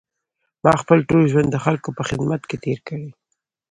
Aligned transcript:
ما 0.63 0.73
خپل 0.81 0.97
ټول 1.09 1.23
ژوند 1.31 1.49
د 1.51 1.57
خلکو 1.65 1.89
په 1.97 2.03
خدمت 2.09 2.41
کې 2.49 2.57
تېر 2.63 2.79
کړی. 2.87 3.07